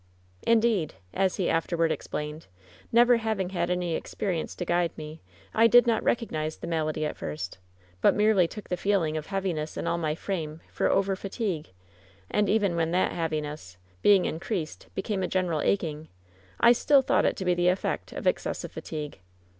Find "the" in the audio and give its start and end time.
6.57-6.65, 8.69-8.77, 17.53-17.67